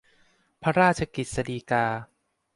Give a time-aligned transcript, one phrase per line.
[0.61, 1.85] พระราชกฤษฎีกา